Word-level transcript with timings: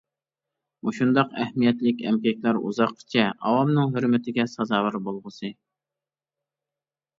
مۇشۇنداق 0.87 1.35
ئەھمىيەتلىك 1.43 2.01
ئەمگەكلەر 2.07 2.59
ئۇزاققىچە 2.71 3.27
ئاۋامنىڭ 3.51 3.93
ھۆرمىتىگە 3.99 4.49
سازاۋەر 4.57 5.01
بولغۇسى! 5.11 5.55